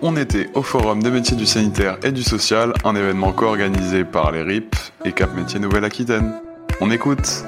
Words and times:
On 0.00 0.16
était 0.16 0.50
au 0.54 0.62
Forum 0.62 1.02
des 1.02 1.10
métiers 1.10 1.36
du 1.36 1.46
sanitaire 1.46 1.98
et 2.02 2.12
du 2.12 2.22
social, 2.22 2.74
un 2.84 2.94
événement 2.94 3.32
co-organisé 3.32 4.04
par 4.04 4.32
les 4.32 4.42
RIP 4.42 4.76
et 5.04 5.12
Cap 5.12 5.34
Métiers 5.34 5.60
Nouvelle-Aquitaine. 5.60 6.34
On 6.80 6.90
écoute. 6.90 7.44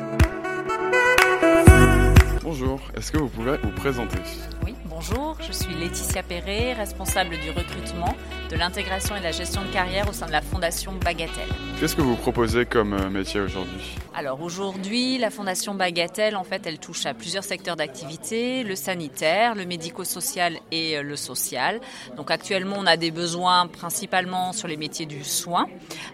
Bonjour, 2.42 2.80
est-ce 2.96 3.12
que 3.12 3.18
vous 3.18 3.28
pouvez 3.28 3.58
vous 3.62 3.70
présenter? 3.72 4.18
Oui, 4.64 4.74
bonjour, 4.90 5.36
je 5.46 5.52
suis 5.52 5.72
Laetitia 5.72 6.22
Perret, 6.24 6.74
responsable 6.74 7.38
du 7.38 7.50
recrutement, 7.50 8.14
de 8.50 8.56
l'intégration 8.56 9.14
et 9.14 9.20
de 9.20 9.24
la 9.24 9.30
gestion 9.30 9.62
de 9.62 9.68
carrière 9.72 10.08
au 10.08 10.12
sein 10.12 10.26
de 10.26 10.32
la 10.32 10.42
Fondation 10.42 10.92
Bagatelle. 10.92 11.48
Qu'est-ce 11.78 11.94
que 11.94 12.02
vous 12.02 12.16
proposez 12.16 12.66
comme 12.66 12.94
euh, 12.94 13.08
métier 13.08 13.40
aujourd'hui? 13.40 13.96
Alors 14.14 14.42
aujourd'hui, 14.42 15.18
la 15.18 15.30
Fondation 15.30 15.74
Bagatelle, 15.74 16.36
en 16.36 16.42
fait, 16.42 16.66
elle 16.66 16.78
touche 16.78 17.06
à 17.06 17.14
plusieurs 17.14 17.44
secteurs 17.44 17.76
d'activité, 17.76 18.64
le 18.64 18.74
sanitaire, 18.74 19.54
le 19.54 19.64
médico-social 19.64 20.58
et 20.72 20.98
euh, 20.98 21.02
le 21.02 21.14
social. 21.14 21.80
Donc 22.16 22.30
actuellement, 22.32 22.76
on 22.78 22.86
a 22.86 22.96
des 22.96 23.12
besoins 23.12 23.68
principalement 23.68 24.52
sur 24.52 24.66
les 24.66 24.76
métiers 24.76 25.06
du 25.06 25.22
soin, 25.22 25.66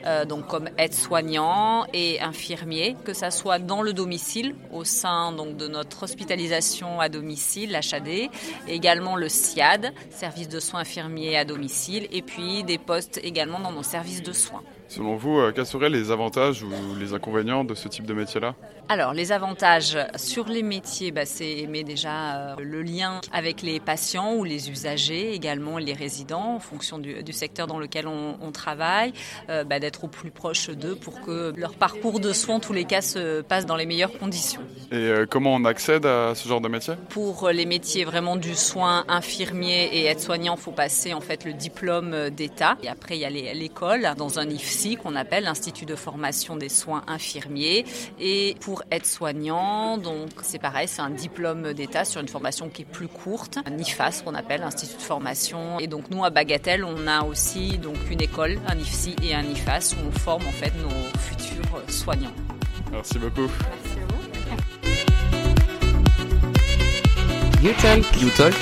euh, 0.05 0.27
donc 0.27 0.47
comme 0.47 0.69
aide-soignant 0.77 1.87
et 1.95 2.21
infirmier, 2.21 2.95
que 3.05 3.15
ça 3.15 3.31
soit 3.31 3.59
dans 3.59 3.81
le 3.81 3.95
domicile, 3.95 4.55
au 4.71 4.85
sein 4.85 5.33
donc 5.33 5.57
de 5.57 5.67
notre 5.67 6.03
hospitalisation 6.03 7.01
à 7.01 7.09
domicile, 7.09 7.73
l'HAD, 7.73 8.09
et 8.09 8.31
également 8.69 9.17
le 9.17 9.29
SIAD, 9.29 9.93
service 10.11 10.49
de 10.49 10.61
soins 10.61 10.81
infirmiers 10.81 11.37
à 11.37 11.45
domicile, 11.45 12.07
et 12.11 12.23
puis 12.23 12.65
des 12.65 12.79
postes 12.79 13.21
également 13.23 13.61
dans 13.61 13.73
nos 13.73 13.83
services 13.83 14.23
de 14.23 14.33
soins. 14.33 14.63
Selon 14.89 15.17
vous, 15.17 15.39
euh, 15.39 15.53
quels 15.55 15.67
seraient 15.67 15.91
les 15.91 16.11
avantages 16.11 16.63
ou 16.63 16.71
les 16.99 17.13
inconvénients 17.13 17.65
de 17.65 17.75
ce 17.75 17.89
type 17.89 18.07
de 18.07 18.15
métier-là 18.15 18.55
Alors, 18.89 19.13
les 19.13 19.33
avantages 19.33 19.99
sur 20.15 20.47
les 20.47 20.63
métiers, 20.63 21.11
bah, 21.11 21.27
c'est 21.27 21.59
aimer 21.59 21.83
déjà 21.83 22.37
euh, 22.37 22.57
le 22.61 22.83
lien 22.83 23.21
avec 23.33 23.63
les 23.63 23.81
patients 23.81 24.35
ou 24.35 24.45
les 24.45 24.71
usagers, 24.71 25.35
également 25.35 25.79
les 25.79 25.93
résidents, 25.93 26.55
en 26.55 26.61
fonction 26.61 26.99
du, 26.99 27.33
secteur 27.33 27.67
dans 27.67 27.79
lequel 27.79 28.07
on, 28.07 28.53
travaille, 28.53 29.13
euh, 29.51 29.65
bah, 29.65 29.81
d'être 29.81 30.05
au 30.05 30.09
plus 30.09 30.31
proche 30.31 30.71
d'eux 30.71 30.95
pour 30.95 31.21
que 31.21 31.53
leur 31.57 31.75
parcours 31.75 32.21
de 32.21 32.33
soins, 32.33 32.57
en 32.57 32.61
tous 32.61 32.73
les 32.73 32.85
cas, 32.85 33.03
se 33.03 33.43
passe 33.43 33.67
dans 33.67 33.77
les 33.77 33.87
meilleures 33.87 34.17
conditions. 34.17 34.63
Et 34.93 35.13
comment 35.29 35.55
on 35.55 35.65
accède 35.65 36.07
à 36.07 36.35
ce 36.35 36.49
genre 36.49 36.61
de 36.61 36.69
métier 36.69 36.95
Pour 37.11 37.51
les 37.51 37.67
métiers 37.67 38.05
vraiment 38.05 38.37
du 38.37 38.55
soin 38.55 39.05
infirmier 39.09 39.91
et 39.93 40.07
aide-soignant, 40.07 40.55
il 40.57 40.63
faut 40.63 40.71
passer 40.71 41.13
en 41.13 41.21
fait 41.21 41.45
le 41.45 41.53
diplôme 41.53 42.31
d'État. 42.31 42.77
Et 42.83 42.89
après, 42.89 43.17
il 43.19 43.21
y 43.21 43.25
a 43.25 43.55
l'école 43.55 44.09
dans 44.17 44.39
un 44.39 44.49
IFSI 44.49 44.76
qu'on 44.97 45.17
appelle 45.17 45.45
l'Institut 45.45 45.87
de 45.87 45.95
formation 45.97 46.57
des 46.57 46.69
soins 46.69 47.03
infirmiers. 47.07 47.85
Et 48.21 48.57
pour 48.61 48.83
être 48.91 49.07
soignant, 49.07 49.99
donc 49.99 50.29
c'est 50.43 50.59
pareil, 50.59 50.87
c'est 50.87 51.03
un 51.03 51.11
diplôme 51.11 51.73
d'État 51.73 52.05
sur 52.05 52.21
une 52.21 52.29
formation 52.29 52.69
qui 52.69 52.83
est 52.83 52.85
plus 52.85 53.09
courte, 53.09 53.59
un 53.65 53.79
IFAS 53.79 54.23
qu'on 54.25 54.35
appelle 54.35 54.63
Institut 54.63 54.97
de 54.97 55.03
formation. 55.03 55.79
Et 55.81 55.87
donc 55.87 56.11
nous 56.11 56.25
à 56.25 56.31
Bagatelle, 56.31 56.85
on 56.85 57.07
a 57.07 57.25
aussi 57.25 57.79
donc 57.79 57.97
une 58.11 58.21
école, 58.21 58.59
un 58.69 58.79
IFSI 58.79 59.17
et 59.23 59.35
un 59.35 59.45
IFAS 59.45 59.95
où 59.97 60.09
on 60.09 60.13
forme 60.19 60.47
en 60.47 60.53
fait 60.53 60.73
nos 60.83 61.19
futurs 61.21 61.83
soignants. 61.89 62.35
Merci 62.93 63.19
beaucoup. 63.19 63.49
Merci 63.49 63.99
à 63.99 64.07
vous. 64.13 64.27
You 67.63 67.73
talk. 67.81 68.05
You 68.21 68.31
talk. 68.37 68.55